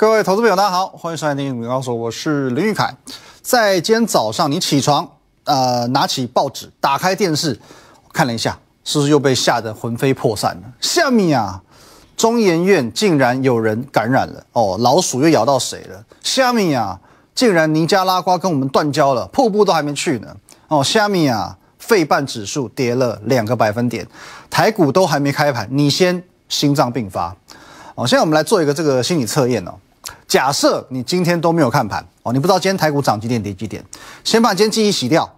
[0.00, 2.90] 各位投资朋友，大家好，欢迎收看《听股告诉我是林玉凯。
[3.42, 5.06] 在今天早上，你起床，
[5.44, 7.60] 呃，拿起报纸，打开电视，
[8.10, 10.62] 看了一下，是不是又被吓得魂飞魄散了？
[10.80, 11.60] 下面啊，
[12.16, 16.02] 中研院竟然有人感染了哦，老鼠又咬到谁了？
[16.22, 16.98] 下面啊，
[17.34, 20.34] 竟然尼加拉瓜跟我们断交了，瀑布都还没去呢。
[20.68, 24.08] 哦，下面啊，费半指数跌了两个百分点，
[24.48, 27.36] 台股都还没开盘，你先心脏病发。
[27.94, 29.74] 哦，现在我们来做一个这个心理测验哦。
[30.30, 33.84] 假设你今天都没有看盘哦，你不知道今天台股涨几点跌几点，
[34.22, 35.28] 先把今天记忆洗掉，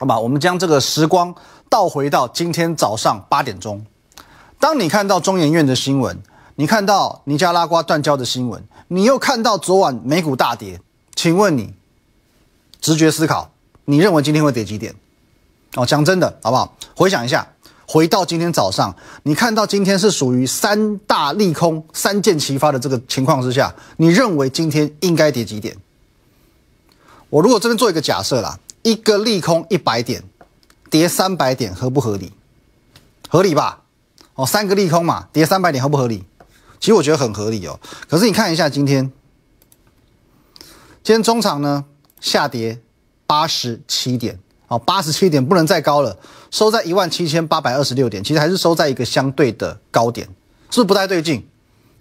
[0.00, 0.18] 好吧？
[0.18, 1.32] 我们将这个时光
[1.68, 3.86] 倒回到今天早上八点钟，
[4.58, 6.20] 当你看到中研院的新闻，
[6.56, 10.80] 你看到尼加拉瓜断交的新闻，你又看到昨晚美股大跌，
[11.14, 11.72] 请问你
[12.80, 13.52] 直觉思考，
[13.84, 14.92] 你认为今天会跌几点？
[15.76, 16.74] 哦，讲真的，好不好？
[16.96, 17.46] 回想一下。
[17.92, 18.94] 回到今天早上，
[19.24, 25.76] 你看到今天是属于三大利空、三箭齐发的这个情况之下，你认为今天应该跌几点？
[27.30, 30.22] 我如果这边做一个假设啦，一个利空一百点，
[30.88, 32.32] 跌三百点，合不合理？
[33.28, 33.82] 合理吧？
[34.34, 36.22] 哦，三个利空嘛，跌三百点，合不合理？
[36.78, 37.80] 其实我觉得很合理哦。
[38.08, 39.10] 可是你看一下今天，
[41.02, 41.84] 今天中场呢
[42.20, 42.80] 下跌
[43.26, 44.38] 八十七点。
[44.70, 46.16] 哦，八十七点不能再高了，
[46.52, 50.24] 收在一万七千八百二十六点，其实还是收在一个相对的高点，
[50.70, 51.44] 是不是不太对劲？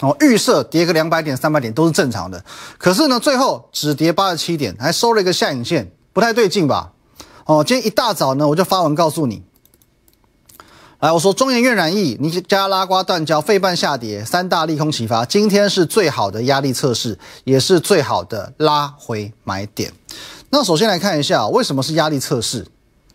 [0.01, 2.45] 哦，预设跌个两百点、三百点都是正常的，
[2.77, 6.93] 可是呢，最后只跌八十七点，还收了一个下影线，不太对劲吧？
[7.45, 9.41] 哦，今天一大早呢，我就发文告诉你，
[10.99, 19.91] 来，我说中研院染疫，尼加拉瓜断交，费半下跌，三大利空启发，今天是最好的压力测试，也是最好的拉回买点。
[20.51, 22.65] 那首先来看一下，为什么是压力测试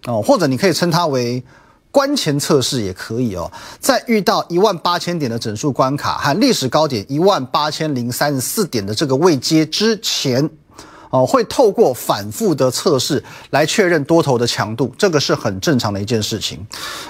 [0.06, 0.22] 哦？
[0.22, 1.42] 或者你可以称它为
[1.90, 3.50] 关前测试也可以哦。
[3.80, 10.48] 在遇到一万八千点的整数关卡和历史高点一万八千零三十四点的这个位阶之前，
[11.10, 16.64] 哦，会透过反复的测试来确认多头的强度，这个是很正常的一件事情。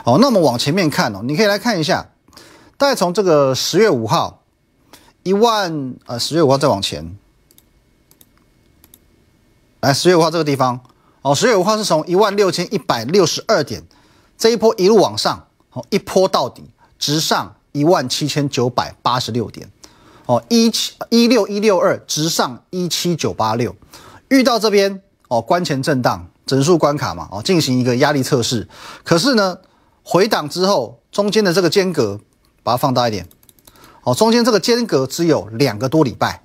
[0.04, 2.06] 哦，那么往前面看哦，你可以来看一下，
[2.78, 4.42] 大概从这个十月五号
[5.22, 7.18] 一万呃，十月五号再往前。
[9.84, 10.80] 来，十月五号这个地方，
[11.20, 13.84] 哦，十月五号是从一万六千一百六十二点，
[14.38, 16.64] 这一波一路往上，哦，一波到底，
[16.98, 19.70] 直上一万七千九百八十六点，
[20.24, 23.76] 哦，一七一六一六二，直上一七九八六，
[24.28, 28.66] 遇到这边，哦，关前震荡，整数关卡嘛，哦，进行一个压力测试，
[29.02, 29.58] 可是呢，
[30.02, 32.18] 回档之后，中间的这个间隔，
[32.62, 33.28] 把它放大一点，
[34.04, 36.42] 哦，中间这个间隔只有两个多礼拜，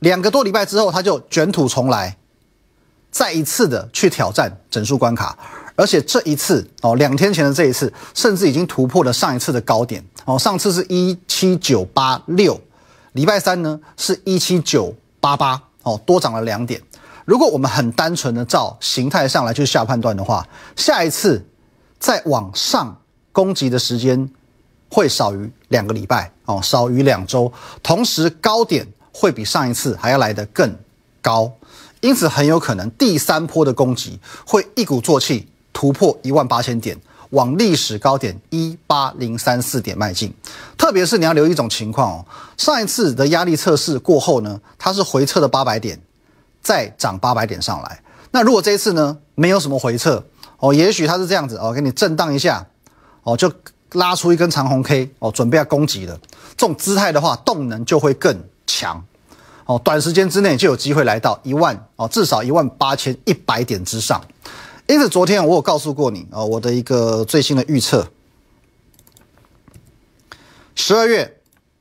[0.00, 2.18] 两个多礼拜之后，它就卷土重来。
[3.14, 5.38] 再一次的去挑战整数关卡，
[5.76, 10.36] 而且这一次哦，两天前的这一次，甚至已经突破了上一次的高点哦。
[10.36, 12.60] 上次是一七九八六，
[13.12, 16.82] 礼拜三呢是一七九八八哦，多涨了两点。
[17.24, 20.44] 如果我们很单纯的照形态上来去下判断的话，
[20.74, 21.46] 下一次
[22.00, 23.00] 再往上
[23.30, 24.28] 攻击的时间
[24.90, 30.76] 会少于两个礼拜哦，少于两周，同时高点会比上一次还要来得更
[31.22, 31.52] 高。
[32.04, 36.94] 因此，很有可能第三波的攻击会一鼓作气突破一万八千点，
[37.30, 40.30] 往历史高点一八零三四点迈进。
[40.76, 42.26] 特别是你要留意一种情况哦，
[42.58, 45.98] 上一次的压力测试过后呢，它是回撤了八百点，
[46.60, 48.02] 再涨八百点上来。
[48.32, 50.22] 那如果这一次呢，没有什么回撤
[50.58, 52.66] 哦，也许它是这样子哦，给你震荡一下
[53.22, 53.50] 哦，就
[53.92, 56.20] 拉出一根长红 K 哦，准备要攻击了。
[56.54, 59.02] 这种姿态的话，动能就会更强。
[59.66, 64.22] 哦，短时间之内就有机会来到一万哦，至少一万八千一百点之上。
[64.86, 68.06] 因此，昨天我有告诉过你哦，我的一个最新的预测：
[70.74, 71.38] 十二月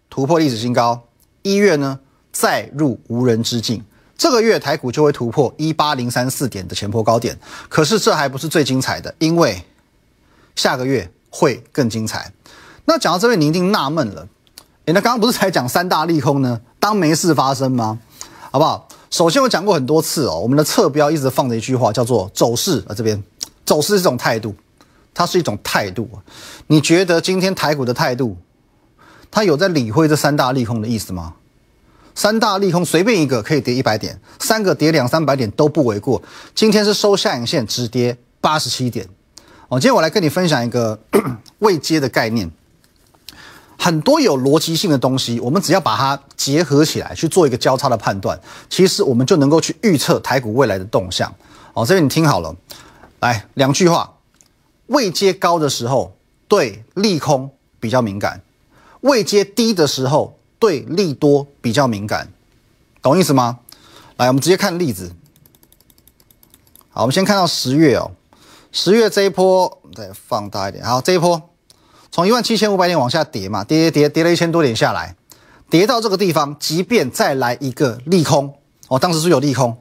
[0.10, 1.04] 突破历史新高，
[1.42, 2.00] 一月呢
[2.32, 3.84] 再入无人之境。
[4.18, 7.38] 这个月台股就会突破一八零三四点的前坡高点。
[7.68, 9.62] 可是这还不是最精彩的，因为
[10.56, 12.32] 下个月会更精彩。
[12.86, 14.26] 那讲到这边，你一定纳闷了。
[14.86, 16.62] 哎，那刚刚不是才讲三大利空呢？
[16.84, 17.98] 当没事发生吗？
[18.52, 18.90] 好不好？
[19.10, 22.94] 首先我讲过很多次哦，我们的侧标一直放着一句话，叫做走势啊。
[22.94, 23.24] 这边
[23.66, 24.54] 走势是一种态度，
[25.14, 26.10] 它是一种态度。
[26.68, 28.36] 你觉得今天台股的态度，
[29.32, 31.36] 它有在理会这三大利空的意思吗？
[32.16, 36.22] 三大利空随便一个可以跌一百点，三个跌两三百点都不为过。
[36.54, 39.08] 今天是收下影线，只跌八十七点。
[39.70, 41.00] 哦，今天我来跟你分享一个
[41.60, 42.52] 未接的概念。
[43.84, 48.40] 很多有逻辑性的东西，我们只要把它结合起来去做一个交叉的判断，
[48.70, 51.30] 其实我们就能够去预测台股未来的动向。
[51.74, 52.56] 哦，这边你听好了，
[53.20, 54.14] 来两句话：
[54.88, 56.16] 位阶高的时候
[56.48, 57.52] 对利空
[57.82, 58.42] 比较敏感，
[59.02, 62.32] 位阶低的时候对利多比较敏感。
[63.02, 63.60] 懂意思吗？
[64.16, 65.12] 来，我们直接看例子。
[66.92, 68.12] 好，我们先看到十月哦，
[68.72, 70.86] 十月这一波再放大一点。
[70.86, 71.50] 好，这一波
[72.14, 75.16] 从一万七千五百点往下跌嘛，跌跌跌跌了一千多点下来，
[75.68, 78.54] 跌到这个地方，即便再来一个利空
[78.88, 79.76] 哦，当时是有利空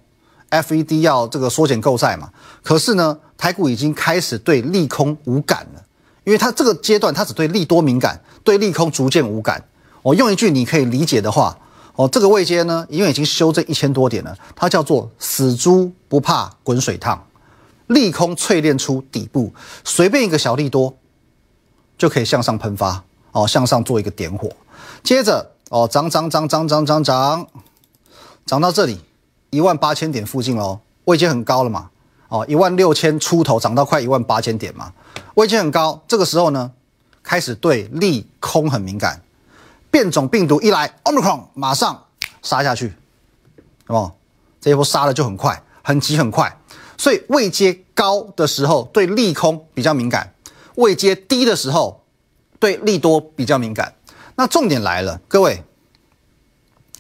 [0.49, 2.31] ，FED 要这个缩减购债嘛，
[2.63, 5.83] 可是呢，台股已经开始对利空无感了，
[6.25, 9.63] 因为它这个阶段它只对利多敏感，对利空逐渐无感。
[10.01, 11.59] 我用一句你可以理解的话。
[11.97, 17.27] 哦，这个位阶呢，因为已经修正一千多点了，它叫做死猪不怕滚水烫，
[17.89, 19.53] 利空淬炼出底部，
[19.85, 20.97] 随便一个小利多
[22.03, 24.51] 就可以向上喷发，哦，向上做一个点火，
[25.05, 27.47] 接着哦涨涨涨涨涨涨涨，
[28.45, 29.01] 涨到这里
[29.51, 31.91] 一万八千点附近喽，位阶很高了嘛，
[32.27, 34.93] 哦一万六千出头涨到快一万八千点嘛，
[35.35, 36.73] 位阶很高，这个时候呢
[37.23, 39.23] 开始对利空很敏感。
[39.89, 42.03] 变种病毒一来，omicron 马上
[42.43, 42.93] 杀下去，
[43.87, 44.11] 哦，
[44.61, 46.59] 这一波杀的就很快，很急很快，
[46.99, 50.35] 所以位阶高的时候对利空比较敏感，
[50.77, 52.05] 位阶低的时候
[52.59, 53.95] 对利多比较敏感。
[54.37, 55.63] 那重点来了，各位，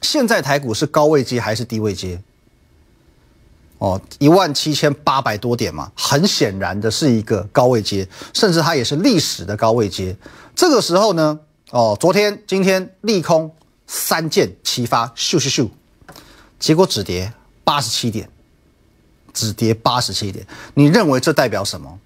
[0.03, 2.23] 现在台股是高位阶还是低位阶？
[3.79, 10.17] 哦，一万七千八百多点嘛，很显然的是一个高位阶，甚至它也是历史的高位阶。
[10.55, 11.41] 这个时候呢？
[11.71, 13.51] 哦，昨天、今天利空
[13.87, 15.69] 三箭齐发，咻咻咻，
[16.59, 17.33] 结果止跌
[17.65, 18.29] 八十七点，
[19.33, 20.47] 止跌八十七点。
[20.75, 21.99] 你认为这代表什么？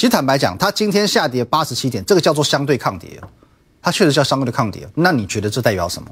[0.00, 3.20] 其实坦白讲，它今天下跌八十七点，这个叫做相对抗跌，
[3.82, 4.88] 它确实叫相对抗跌。
[4.94, 6.08] 那你觉得这代表什么？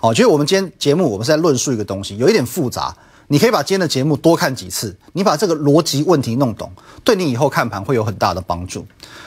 [0.00, 2.92] 哦，其实我们今天节目我们是在论述一个东西，有一点复杂。
[3.28, 6.68] 你可以把今天的节目多看几次，你把这个逻辑问题弄懂，
[7.04, 8.84] 对你以后看盘会有很大的帮助。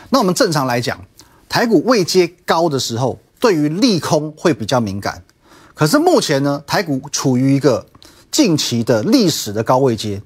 [0.09, 0.99] 那我们正常来讲。
[1.47, 5.23] 台股未接高的时候，对于利空会比较敏感。
[5.73, 7.85] 可是目前呢，台股处于一个
[8.29, 10.21] 近期的历史的高位阶，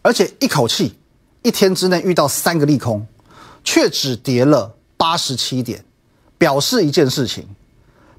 [0.00, 0.96] 而且一口气
[1.42, 3.06] 一天之内遇到三个利空，
[3.66, 5.84] 却只跌了八十七点，
[6.38, 7.46] 表示一件事情，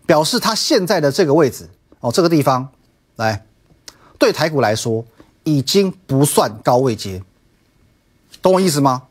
[0.05, 1.67] 表示它现在的这个位置
[2.01, 2.69] 哦，这个地方
[3.15, 3.43] 来
[4.19, 5.03] 对台股来说
[5.43, 7.23] 已经不算高位阶，
[8.43, 9.03] 懂我意思吗？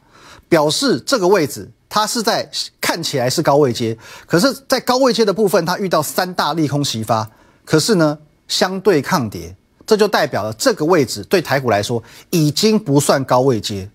[0.49, 1.73] 表示这个位置。
[1.89, 2.51] 它是在
[2.81, 3.97] 看起来是高位阶，
[4.27, 7.31] 可是，在高位阶的部分，它遇到三大利空齐发，
[7.65, 8.19] 可是呢，
[8.49, 9.57] 相对抗跌，
[9.87, 13.89] 这就代表了这个位置对台股来说已经不算高位阶，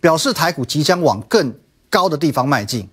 [0.00, 1.54] 表示台股即将往更
[1.96, 2.90] 高的地方迈进。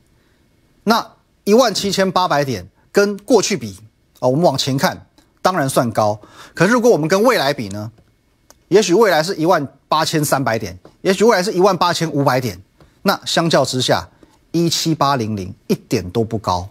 [0.86, 1.06] 那
[1.44, 3.78] 一万七千八百点跟过去比
[4.20, 5.08] 啊，我们往前看，
[5.42, 6.22] 当然算高，
[6.54, 7.92] 可是如果我们跟未来比呢？
[8.70, 12.62] 也许未来是一万八千三百点，也许未来是一万八千五百点，
[13.02, 14.08] 那相较之下。
[14.56, 16.70] 一七八零零一点都不高，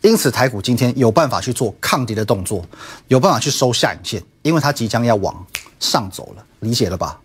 [0.00, 2.64] 因此台股今天有办法去做抗跌的动作，
[3.08, 5.46] 有办法去收下影线，因为它即将要往
[5.78, 7.20] 上走了，理解了吧？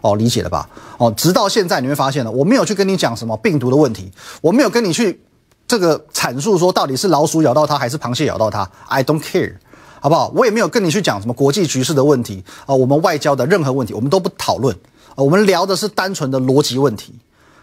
[0.00, 0.68] 哦，理解了吧？
[0.98, 4.10] 哦，直到现在你会发现了，我没有去跟你讲什么病毒的问题，
[4.40, 5.20] 我没有跟你去
[5.66, 9.54] 这个阐述说到底是老鼠咬到它还是螃蟹咬到它，I don't care，
[10.00, 10.32] 好不好？
[10.34, 14.76] 我也没有跟你去讲什么国际局势的问题啊，我们外交的任何问题我们都不讨论，
[15.16, 17.14] 我们聊的是单纯的逻辑问题。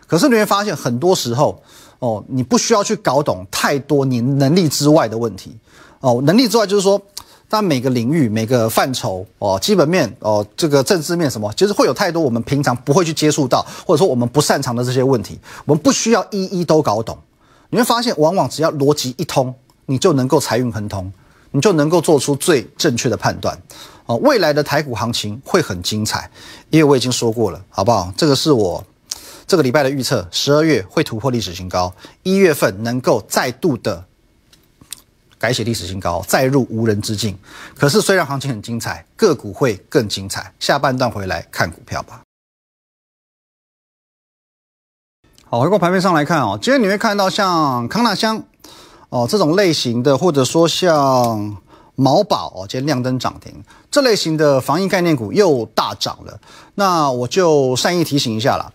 [0.06, 1.62] 可是你会发现，很多时候，
[2.00, 5.54] 哦，你不需要去搞懂太多你能力之外的问题，
[6.00, 7.02] 哦，能力之外就是说，
[7.50, 17.18] 但每个领域、每个范畴，哦，基本面，哦，这个政治面什么，其实会有太多我们平常不会去接触到，或者说我们不擅长的这些问题，我们不需要一一都搞懂。
[17.70, 19.54] 你会发现，往往只要逻辑一通，
[19.86, 21.12] 你就能够财运亨通，
[21.52, 23.58] 你就能够做出最正确的判断。
[24.06, 26.30] 哦，未来的台股行情会很精彩，
[26.70, 28.12] 因为我已经说过了，好不好？
[28.18, 28.84] 这个是我。
[29.46, 34.04] 这个礼拜的预测，十二月会突破历史新高，一月份能够再度的
[35.48, 37.34] 改写历史新高，再入无人之境。
[37.74, 40.54] 可是虽然行情很精彩，个股会更精彩。
[40.60, 42.22] 下半段回来看股票吧。
[45.46, 48.44] 好，回过盘面上来看哦，今天你会看到像康纳香
[49.08, 51.56] 哦这种类型的，或者说像
[51.96, 56.38] 毛宝哦，今天亮灯涨停，这类型的防疫概念股又大涨了。
[56.76, 58.70] 那我就善意提醒一下啦。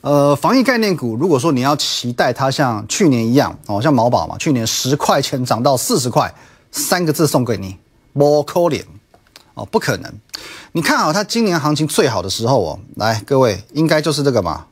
[0.00, 6.32] 呃，防疫概念股，如果说你要期待它像去年一样哦，像毛宝嘛，去年十块钱涨到四十块，
[6.70, 7.76] 三个字送给你，
[8.12, 8.78] 不可能
[9.54, 10.12] 哦，不可能。
[10.72, 14.66] 你看好它今年行情最好的时候哦，来各位，应该就是这个嘛，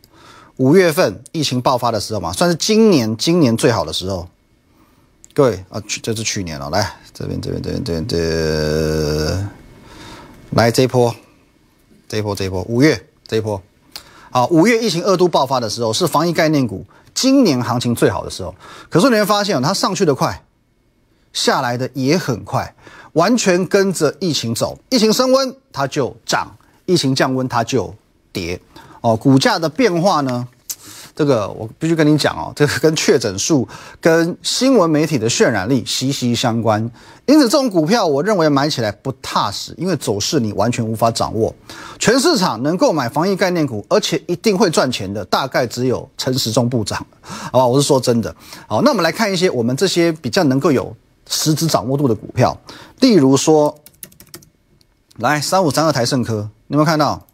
[0.59, 4.29] 五月份疫情爆发的时候嘛，算是今年今年最好的时候。
[5.35, 9.45] 各位啊，去这是去年了，来这边这边这边这边这，
[10.53, 11.15] 来这一波，
[12.09, 13.61] 这一波这一波，五月这一波。
[14.31, 18.55] 啊，五月疫情二度爆发的时候，是防疫概念股今年行情最好的时候。
[18.89, 20.45] 可是你会发现，它上去的快，
[21.33, 22.75] 下来的也很快。
[23.13, 26.55] 完全跟着疫情走，疫情升温它就涨，
[26.85, 27.95] 疫情降温它就
[28.31, 28.61] 跌。
[29.01, 30.47] 哦，股价的变化呢？
[31.17, 33.67] 这个我必须跟你讲哦， 这个跟确诊数、
[34.03, 36.79] 跟新闻媒体的渲染力息息相关。
[37.25, 41.53] 因此，这种股票我认为买起来不踏实，因为走势你完全无法掌握。
[41.99, 47.67] 全市场能够买防疫概念股，而且一定会赚钱的，大概只有陈时中部长，好吧？
[47.67, 48.37] 我是说真的。
[48.69, 50.95] 好，那我们来看一些我们这些比较能够有
[51.29, 52.57] 实质掌握度的股票，
[53.01, 53.75] 例如说，
[55.17, 57.27] 来三五三二台盛科，你有没有看到？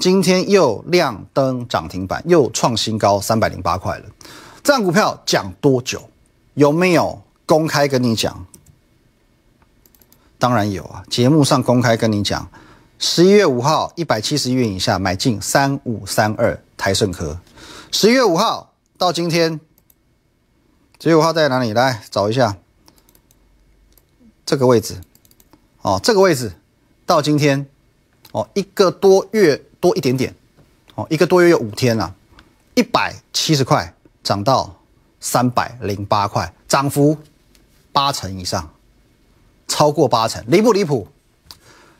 [0.00, 4.04] 今天又亮灯涨停板，又创新高三百零八块了。
[4.62, 6.02] 这样股票讲多久？
[6.54, 8.44] 有没有公开跟你讲？
[10.36, 12.50] 当然有啊，节目上公开跟你讲。
[12.98, 17.38] 十一月五号一百七十元以下买进三五三二台盛科。
[17.92, 19.60] 十一月五号到今天，
[21.00, 21.72] 十一月五号在哪里？
[21.72, 22.56] 来找一下
[24.44, 25.00] 这个位置。
[25.82, 26.52] 哦，这个位置
[27.06, 27.68] 到今天，
[28.32, 29.62] 哦，一个多月。
[29.84, 30.34] 多一点点，
[30.94, 32.14] 哦，一个多月有五天了，
[32.74, 34.74] 一百七十块涨到
[35.20, 37.14] 三百零八块，涨幅
[37.92, 38.66] 八成以上，
[39.68, 41.06] 超过八成，离不离谱？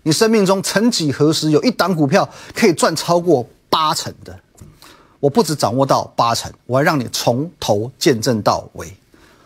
[0.02, 4.40] 你生命中曾几何时有一档股票可以赚超过八成的？
[5.20, 8.96] 我不止掌握到八成，我还让你从头见证到尾，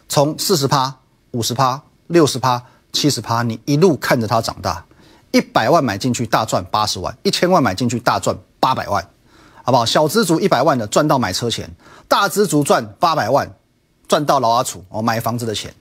[0.08, 0.96] 从四十趴、
[1.32, 4.84] 五十趴、六十趴、七十趴，你一路看着它长大。
[5.30, 9.06] 一百万买进去大赚八十万，一千万买进去大赚八百万，
[9.62, 9.84] 好不好？
[9.84, 11.70] 小资族一百万的赚到买车钱，
[12.08, 13.54] 大资族赚八百万，
[14.08, 15.74] 赚到老阿楚哦买房子的钱。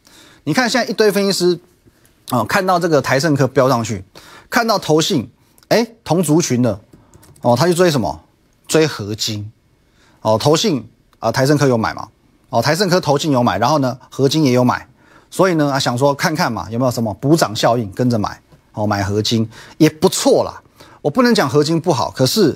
[0.44, 1.60] 你看现在一堆分析师
[2.32, 4.04] 哦，看到这个台盛科飙上去，
[4.50, 5.32] 看到投信
[5.70, 6.80] 哎同族群的
[7.42, 8.22] 哦，他去追什么？
[8.68, 9.50] 追合金
[10.22, 10.90] 哦，投信
[11.20, 12.10] 啊台盛科有买嘛？
[12.50, 14.88] 哦台盛科投信有买，然后呢合金也有买，
[15.30, 18.42] 所以呢啊想说看看嘛有没有什么补涨效应，跟着买。
[18.78, 20.62] 哦，买合金也不错啦，
[21.02, 22.56] 我不能讲合金不好，可是，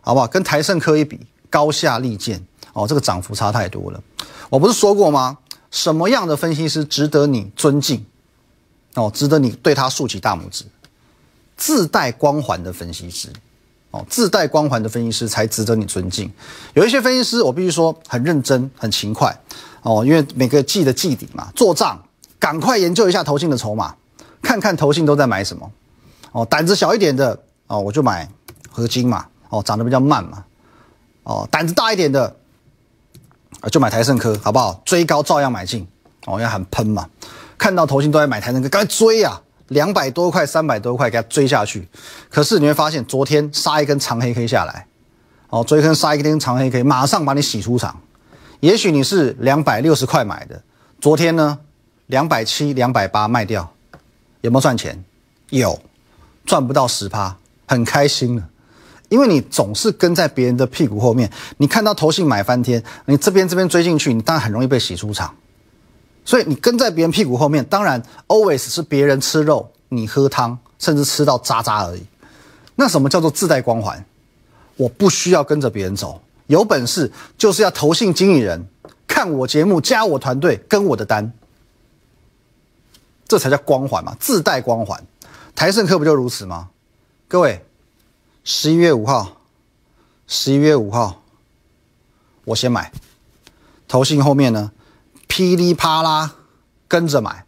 [0.00, 0.26] 好不好？
[0.26, 4.02] 跟台盛科一比，高下立见哦，这个涨幅差太多了。
[4.50, 5.38] 我不是说过吗？
[5.70, 8.04] 什么样的分析师值得你尊敬？
[8.94, 10.64] 哦，值得你对他竖起大拇指？
[11.56, 13.28] 自带光环的分析师，
[13.92, 16.28] 哦，自带光环的分析师才值得你尊敬。
[16.74, 19.40] 有一些分析师，我必须说很认真、很勤快
[19.82, 22.02] 哦，因为每个季的季底嘛，做账，
[22.40, 23.94] 赶快研究一下投信的筹码。
[24.42, 25.70] 看看投信都在买什么，
[26.32, 28.28] 哦，胆子小一点的哦，我就买
[28.70, 30.44] 合金嘛，哦，涨得比较慢嘛，
[31.22, 32.36] 哦，胆子大一点的
[33.60, 34.82] 啊，就买台盛科，好不好？
[34.84, 35.86] 追高照样买进，
[36.26, 37.08] 哦，要很喷嘛。
[37.56, 39.40] 看到投信都在买台盛科，赶快追呀！
[39.68, 41.88] 两百多块、三百多块，给它追下去。
[42.28, 44.86] 可是你会发现，昨天杀一根长黑 K 下来，
[45.48, 47.98] 哦，追一根杀一根长黑 K，马上把你洗出场。
[48.60, 50.60] 也许你是两百六十块买的，
[51.00, 51.60] 昨天呢，
[52.06, 53.72] 两百七、两百八卖掉。
[54.42, 55.02] 有没有赚钱？
[55.50, 55.80] 有，
[56.44, 58.48] 赚不到十趴，很开心了，
[59.08, 65.34] 因为你总是跟在别人的屁股后面，你看到投信买翻天，你这边这边追进去，你当然很容易被洗出场。
[66.24, 72.02] 所以你跟在别人屁股后面，当然 always 是别人吃肉，你喝汤，甚至吃到渣渣而已。
[72.76, 74.04] 那什么叫做自带光环？
[74.76, 78.66] 我不需要跟着别人走，有本事就是要投信经理人
[79.06, 81.32] 看我节目，加我团队，跟我的单。
[83.32, 85.02] 这才叫光环嘛，自带光环。
[85.54, 86.68] 台盛科不就如此吗？
[87.28, 87.64] 各位，
[88.44, 89.38] 十一月五号，
[90.26, 91.22] 十一月五号，
[92.44, 92.92] 我先买，
[93.88, 94.70] 投信后面呢，
[95.28, 96.34] 噼里啪啦
[96.86, 97.46] 跟着买，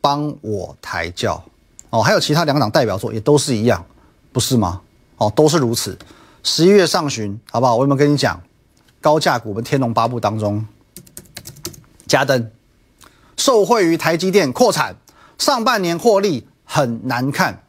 [0.00, 1.42] 帮我抬轿
[1.90, 2.00] 哦。
[2.00, 3.84] 还有其他两档代表作也都是一样，
[4.32, 4.82] 不是吗？
[5.16, 5.98] 哦，都是如此。
[6.44, 7.74] 十一月上旬，好不好？
[7.74, 8.40] 我有没有跟你讲，
[9.00, 9.48] 高价股？
[9.48, 10.64] 我们《天龙八部》当中，
[12.06, 12.48] 加登。
[13.36, 14.96] 受惠于台积电扩产，
[15.38, 17.64] 上半年获利很难看，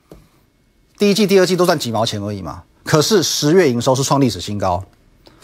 [0.98, 2.64] 第一季、第二季都赚几毛钱而已嘛。
[2.84, 4.84] 可是十月营收是创历史新高，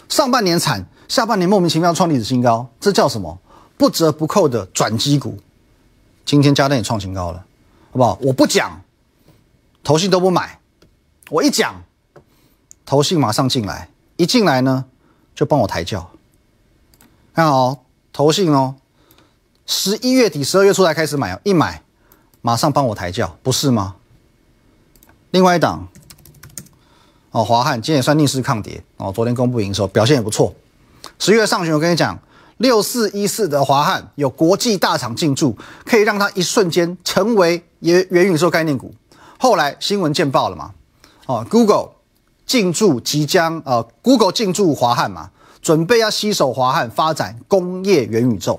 [0.08, 3.38] 上半年惨，下半年莫名其妙创历史新高，这叫什么？
[3.78, 5.38] 不折不扣的转机股。
[6.26, 7.38] 今天嘉登也创新高了，
[7.92, 8.18] 好不好？
[8.20, 8.82] 我不讲，
[9.82, 10.60] 投信都不买，
[11.30, 11.82] 我一讲，
[12.84, 14.84] 投信马上进来，一进来呢
[15.34, 16.10] 就帮我抬轿。
[17.34, 18.76] 看好投信哦。
[19.72, 21.80] 十一月底、十二月初才开始买一买
[22.42, 23.94] 马上帮我抬轿，不是吗？
[25.30, 25.86] 另外一档
[27.30, 30.52] 哦，华汉今天也算逆势抗跌哦，昨天公布营收表现也不错。
[31.20, 32.18] 十月上旬我跟你讲，
[32.56, 38.92] 六四一四的华汉有国际大厂进驻，可以让它一瞬间成为元元宇宙概念股。
[39.38, 40.72] 后来新闻见报了嘛？
[41.26, 41.90] 哦，Google
[42.44, 45.30] 进驻即将呃，Google 进驻华汉嘛，
[45.62, 48.58] 准备要吸手华汉发展工业元宇宙。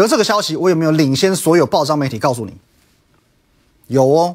[0.00, 2.56] 可是这个消息，我有没有领先所有报章媒体告诉你？
[3.88, 4.34] 有哦，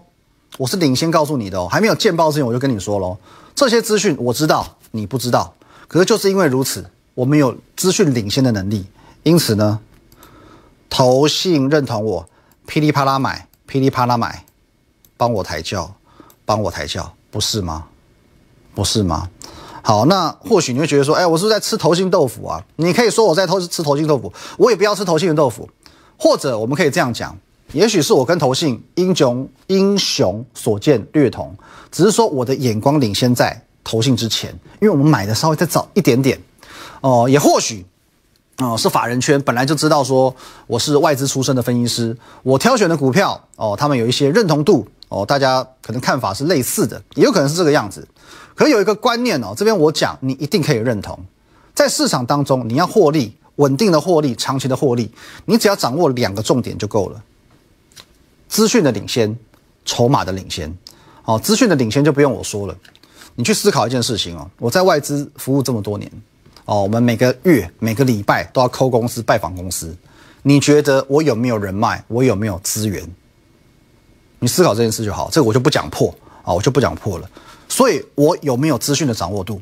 [0.59, 3.17] 我是领先告诉你的哦，还没有见报之前我就跟你说喽，
[3.55, 5.55] 这些资讯我知道，你不知道，
[5.87, 8.85] 可是就是因为如此，我们有资讯领先的能力，
[9.23, 9.79] 因此呢，
[10.87, 12.29] 投信认同我，
[12.67, 14.45] 噼里啪啦买，噼里啪啦买，
[15.17, 15.95] 帮我抬轿，
[16.45, 17.87] 帮我抬轿，不是吗？
[18.75, 19.27] 不是吗？
[19.87, 22.59] 好，那或许你会觉得说，哎，我是不是在吃头心豆腐啊？
[22.77, 25.69] 你可以说我在偷吃头心豆腐，我也不要吃头心的豆腐，
[26.17, 27.37] 或者我们可以这样讲，
[27.71, 31.55] 也许是我跟头信英雄英雄所见略同，
[31.91, 34.49] 只是说我的眼光领先在头信之前，
[34.81, 36.41] 因为我们买的稍微再早一点点，
[37.01, 37.85] 哦，也或许。
[38.57, 40.33] 哦，是法人圈本来就知道说
[40.65, 48.07] 我是外资出身的分析师，我挑选的股票哦，他们有一些认同度哦，大家可能看法是类似的，也有可能是这个样子。
[48.55, 51.19] 可有一个观念哦，这边我讲你一定可以认同，
[51.73, 55.11] 在市场当中你要获利，稳定的获利，长期的获利，
[55.45, 57.21] 你只要掌握两个重点就够了：
[58.47, 59.37] 资讯的领先，
[59.83, 60.75] 筹码的领先。
[61.25, 62.77] 哦，资讯的领先就不用我说了，
[63.35, 66.09] 你去思考一件事情哦，我在外资服务这么多年。
[66.65, 69.95] 哦，我们每个月、每个礼拜都要抠公司、拜访公司。
[70.43, 72.03] 你觉得我有没有人脉？
[72.07, 73.03] 我有没有资源？
[74.39, 75.29] 你思考这件事就好。
[75.31, 77.29] 这个我就不讲破啊，我就不讲破了。
[77.67, 79.61] 所以，我有没有资讯的掌握度？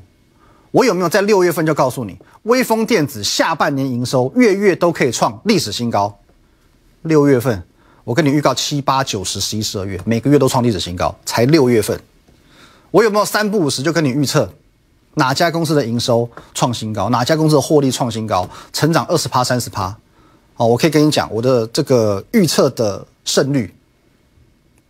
[0.72, 6.18] 我有没有在六月份就告诉你，微风电子下半年营收月月都可以创历史新高？
[7.04, 7.64] 六月份，
[8.04, 12.00] 我跟你预告七八九十十一十二月每个月都创历史新高，才六月份，
[12.92, 14.52] 我有没有三不五时就跟你预测？
[15.16, 17.10] 哪家公司的营收创新高？
[17.10, 18.50] 哪家公司的获利创新高？
[18.72, 19.96] 成长二十趴、三十趴？
[20.56, 23.72] 哦，我可以跟你讲，我的这个预测的胜率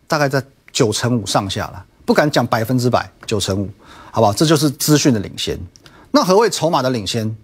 [0.08, 0.42] 大概在
[0.72, 3.70] 九成五上下了，不敢讲百分之百，九成五，
[4.12, 4.34] 好不好？
[4.34, 5.58] 这就是资讯的领先。
[6.12, 7.36] 那何谓筹码的领先？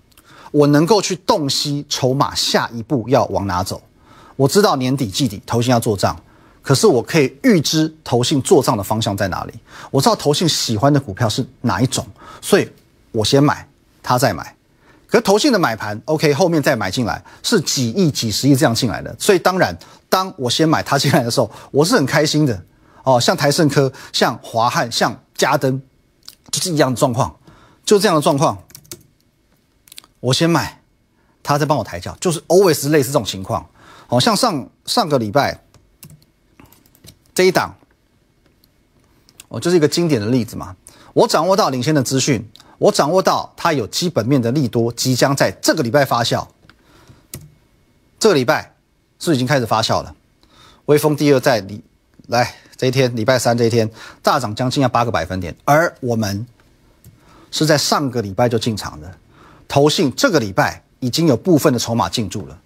[0.51, 3.81] 我能够去洞悉筹码下一步要往哪走。
[4.35, 6.19] 我知道年底季底投信要做账，
[6.61, 9.53] 可是我可以预知投信做账的方向在哪里。
[9.91, 12.05] 我知道投信喜欢的股票是哪一种。
[12.41, 12.67] 所以，
[13.11, 13.67] 我先买，
[14.01, 14.55] 他再买，
[15.07, 19.15] 可投信的买盘，OK，后面再买进来是几亿、几十亿这样进来的。
[19.19, 19.77] 所以，当然，
[20.09, 22.59] 当我先买他进来的时候，我是很开心的。
[23.03, 25.81] 哦，像台盛科、像华汉、像嘉登，
[26.51, 27.39] 就是一样的状况，
[27.85, 28.63] 就这样的状况。
[30.19, 30.81] 我先买，
[31.41, 33.69] 他再帮我抬轿，就是 always 类似这种情况。
[34.07, 35.63] 好像上上个礼拜
[37.33, 37.75] 这一档，
[39.47, 40.75] 哦，就是一个经典的例子嘛。
[41.13, 46.47] 我掌握到领先的资讯，我掌握到它有基本面的利多即将在这个礼拜发酵。
[48.19, 48.75] 这个礼拜
[49.19, 50.15] 是已经开始发酵了。
[50.85, 51.83] 微风第二在礼
[52.27, 53.91] 来这一天，礼拜三这一天
[54.23, 56.47] 大涨将近要八个百分点，而我们
[57.51, 59.13] 是在上个礼拜就进场的。
[59.67, 62.57] 投信这个礼拜已经有部分的筹码进驻了，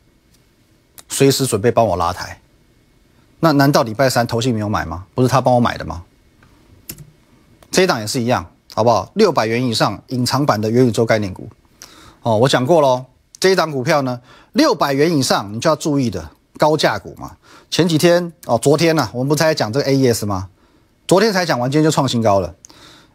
[1.10, 2.40] 随时准备帮我拉抬。
[3.40, 5.04] 那难道礼拜三投信没有买吗？
[5.16, 6.04] 不是他帮我买的吗？
[7.72, 8.46] 这一档也是一样，
[8.76, 9.12] 好不好？
[9.16, 11.50] 六百元以上隐藏版的元宇宙概念股，
[12.22, 13.04] 哦，我讲过喽。
[13.40, 14.22] 这一档股票呢，
[14.52, 17.36] 六百元以上你就要注意的高价股嘛。
[17.74, 20.48] 前几天哦，昨天呢，我们不才讲这个 AES 吗？
[21.08, 22.54] 昨天才讲完，今天就创新高了。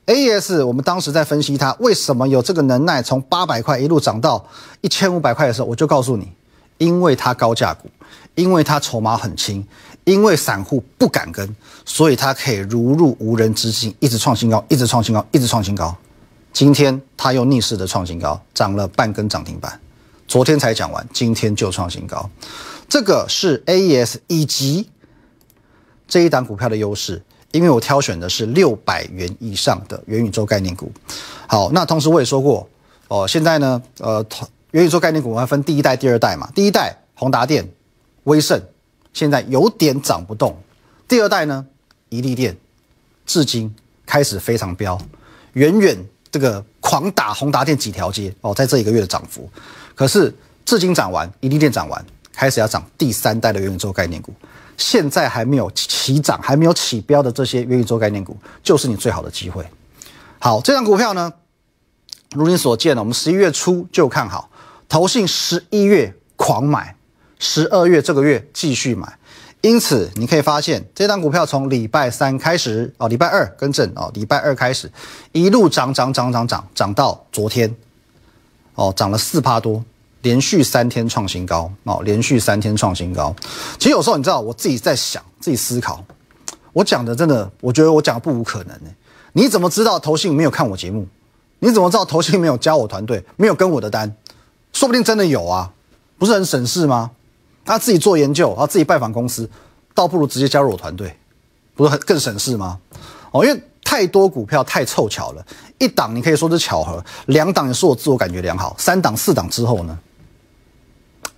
[0.07, 4.45] AES 我们当时在分析它为什么有这个能耐，从八百块一路涨到
[4.81, 6.33] 一千五百块的时候，我就告诉你，
[6.79, 7.89] 因为它高价股，
[8.35, 9.65] 因为它筹码很轻。
[10.03, 15.97] 因为散户不敢跟，所以它可以如入无人之境，一直创新高，一直创新高，一直创新高。
[16.53, 19.81] 今天它又逆势的创新高，涨了半根涨停板。
[20.27, 22.29] 昨天才讲完，今天就创新高。
[22.89, 24.89] 这个是 AES 以及
[26.07, 27.23] 这一档股票的优势，
[27.53, 30.91] 因为我挑选的是六百元以上的元宇宙概念股。
[31.47, 32.69] 好，那同时我也说过，
[33.09, 34.25] 哦，现在呢，呃，
[34.71, 36.51] 元宇宙概念股我们分第一代、第二代嘛。
[36.55, 37.69] 第一代宏达电、
[38.25, 38.61] 威盛。
[39.15, 40.57] 现在有点涨不动，
[41.09, 41.67] 第二代呢，
[42.09, 42.57] 一利电，
[43.27, 43.75] 至今
[44.07, 44.97] 开始非常飙，
[45.55, 45.97] 远远
[46.31, 49.51] 这个狂打宏达电几条街哦，在这一个月的涨幅，
[49.97, 50.33] 可是
[50.65, 52.05] 至今涨完，一利电涨完，
[52.39, 54.33] 开始要涨第三代的元宇宙概念股，
[54.77, 59.67] 现在还没有起涨，还没有起标的这些元宇宙概念股，就是你最好的机会。
[60.39, 61.33] 好，这张股票呢，
[62.31, 64.49] 如你所见呢，我们十一月初就看好，
[64.89, 66.95] 投信十一月狂买。
[67.41, 69.17] 十二月这个月继续买，
[69.61, 74.91] 因此你可以发现，这张股票从礼拜三开始哦，礼拜二更正哦，礼拜二开始
[75.31, 77.73] 一路涨涨涨涨涨涨到昨天，
[78.75, 79.85] 哦，涨了四趴多，
[80.23, 83.35] 连续三天创新高哦，连续三天创新高。
[83.79, 86.05] 其实有时候你知道，我自己在想，自己思考，
[86.73, 88.91] 我讲的真的，我觉得我讲的不无可能呢。
[89.33, 91.07] 你怎么知道投信没有看我节目？
[91.61, 94.15] 你怎么知道投信没有加我团队，没有跟我的单？
[94.73, 95.73] 说不定真的有啊，
[96.19, 97.11] 不是很省事吗？
[97.65, 99.49] 他自己做研究，他自己拜访公司，
[99.95, 101.17] 倒不如直接加入我团队，
[101.75, 102.79] 不是很更省事吗？
[103.31, 105.47] 哦，因为太多股票太凑巧了，
[105.79, 109.99] 一档你可以说是巧合，两档也是我自我感觉良好，三档四档之后呢，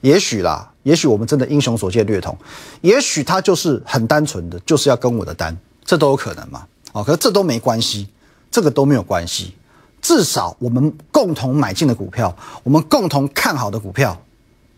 [0.00, 2.36] 也许啦，也许我们真的英雄所见略同，
[2.80, 6.66] 也许他就是很单纯的，就是要跟我的单，这都有可能嘛。
[6.92, 8.08] 哦，可是这都没关系，
[8.50, 9.54] 这个都没有关系，
[10.02, 14.20] 至少我们共同买进的股票，我们共同看好的股票，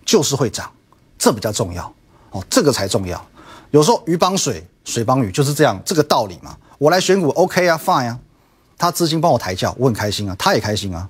[0.04, 0.70] 就是会涨，
[1.18, 1.90] 这比较重要。
[2.32, 3.24] 哦，这个才重要。
[3.70, 6.56] 有时候鱼帮水，水帮鱼，就是这样，这个道理嘛。
[6.78, 8.18] 我来选股，OK 啊，Fine 啊，
[8.76, 11.08] 他资金帮我抬轿，我很开心啊，他也开心啊。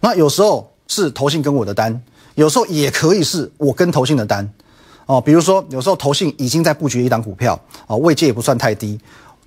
[0.00, 2.02] 那有时候是投信跟我的单，
[2.40, 4.50] 有时候也可以是我跟投信的单。
[5.04, 8.98] 哦，比如说有时候投信已经在布局一档股票，哦，位阶也不算太低。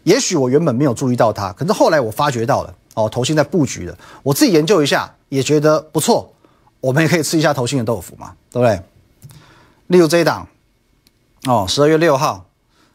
[0.04, 3.98] 也许我原本没有注意到它，可是后来我发觉到了，哦，投信在布局了。
[4.22, 6.32] 我自己研究一下，也觉得不错，
[6.80, 8.80] 我们也可以吃一下投信的豆腐嘛，对不对？
[9.88, 10.48] 例如这一档。
[11.46, 12.46] 哦，十二月六号，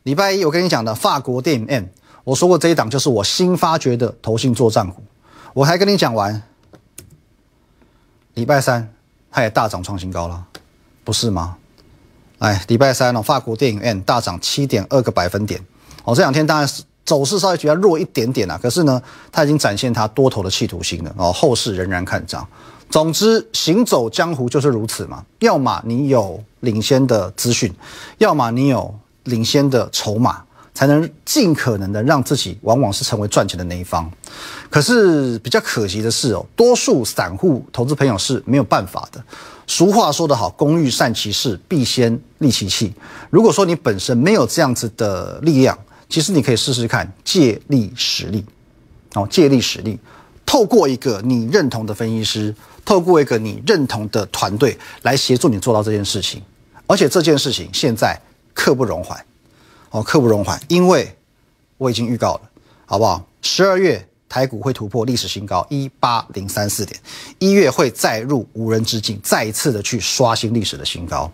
[0.05, 1.85] 礼拜一，我跟你讲的法国电影 M，
[2.23, 5.03] 我说过这一档就是我新发掘的投信作战股，
[5.55, 6.41] 我还跟你讲完，
[8.35, 8.95] 礼拜三
[9.31, 10.45] 它也大涨创新高了，
[11.05, 11.57] 不是吗？
[12.39, 15.61] 哎，礼拜三哦，法国电影院大涨七点二个百分点，
[16.05, 22.47] 哦，这两天当然是走势稍微比较弱一点点啊，可是呢，它已经展现它多头的企图心了，哦，后市仍然看涨。
[22.91, 25.25] 总之，行走江湖就是如此嘛。
[25.41, 27.71] 要么你有领先的资讯，
[28.17, 30.43] 要么你有领先的筹码，
[30.79, 34.09] 才能尽可能的让自己往往是成为赚钱的那一方。
[34.71, 39.21] 可是比较可惜的是哦，多数散户投资朋友是没有办法的。
[39.67, 42.95] 俗话说得好，“工欲善其事，必先利其器。”
[43.29, 45.77] 如果说你本身没有这样子的力量，
[46.09, 48.45] 其实你可以试试看借力使力，
[49.15, 49.99] 哦，借力使力，
[50.47, 52.55] 透过一个你认同的分析师。
[52.85, 56.41] 透过一个你认同的团队来协助你做到这件事情，
[56.87, 58.19] 而且这件事情现在
[58.55, 59.23] 刻不容缓，
[59.91, 61.17] 哦，刻不容缓，因为
[61.77, 62.41] 我已经预告了，
[62.87, 63.25] 好不好？
[63.41, 67.01] 十二月台股会突破历史新高一八零三四点，
[67.39, 71.31] 一月会再入无人之境，再一次的去刷新历史的新高。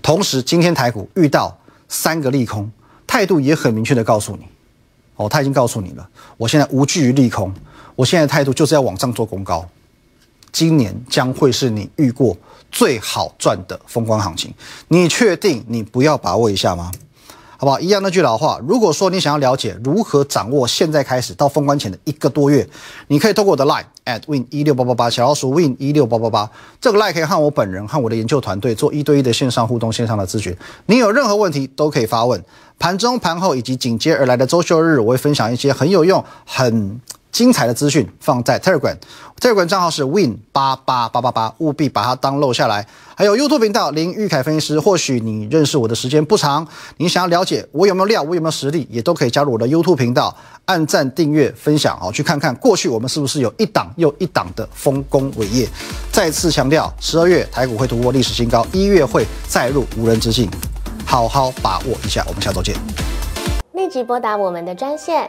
[0.00, 2.70] 同时，今天台股遇到三个利空，
[3.06, 4.46] 态度也很明确的告诉你，
[5.16, 7.52] 哦，他已经告诉你了，我现在无惧于利空，
[7.96, 9.68] 我现在态度就是要往上做攻高。
[10.52, 12.34] 今年将会是你遇过
[12.70, 14.54] 最好赚的风光行情，
[14.88, 16.90] 你确定你不要把握一下吗？
[17.58, 17.80] 好不好？
[17.80, 22.68] 一样那句老话，如果说你想要了解如何掌握现在开始到封关前的一个多月，
[23.08, 30.56] 你可以透过我的 line at win 一六八八八小老鼠 win 一六八八八，这个 line 可以和我本人和我的研究团队做一对一的线上互动、线上的咨询。
[30.86, 32.42] 你有任何问题都可以发问。
[32.78, 37.00] 盘中、盘后以及紧接而来的周休日，我会分享一些很有用、很。
[37.36, 42.86] 精彩的资讯放在 Telegram，Telegram 账号是 Win 八八八八八，务必把它当漏下来。
[43.14, 55.68] 还有 YouTube 频道林玉凯分析师，或许你认识我的时间不长，你想要了解我有没有料，我有没有实力，也都可以加入我的 YouTube 频道，按赞、订阅、分享好，去看看过去我们是不是有一档又一档的丰功伟业。
[56.10, 60.48] 再次强调，十二月台股会突破历史新高，一月会再入无人之境，
[61.04, 62.24] 好好把握一下。
[62.26, 62.74] 我们下周见。
[63.74, 65.28] 立即拨打我们的专线。